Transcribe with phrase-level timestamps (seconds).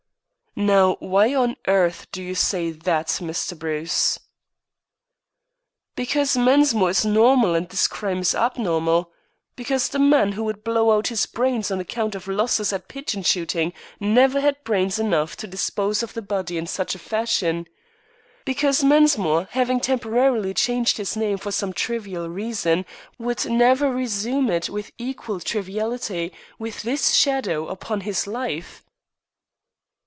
[0.53, 3.57] "Now, why on earth do you say that, Mr.
[3.57, 4.19] Bruce?"
[5.95, 9.13] "Because Mensmore is normal and this crime abnormal.
[9.55, 13.23] Because the man who would blow out his brains on account of losses at pigeon
[13.23, 17.65] shooting never had brains enough to dispose of the body in such fashion.
[18.43, 22.85] Because Mensmore, having temporarily changed his name for some trivial reason,
[23.17, 28.83] would never resume it with equal triviality with this shadow upon his life."